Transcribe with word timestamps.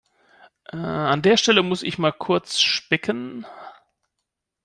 An 0.65 1.21
der 1.21 1.37
Stelle 1.37 1.61
muss 1.61 1.83
ich 1.83 1.99
mal 1.99 2.11
kurz 2.11 2.59
spicken. 2.59 3.45